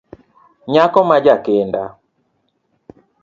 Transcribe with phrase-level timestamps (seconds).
[0.71, 1.81] Nyako ma jakinda